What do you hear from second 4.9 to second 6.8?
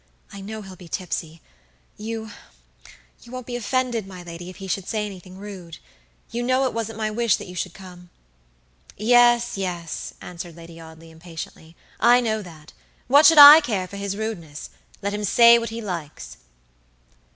anything rude? You know it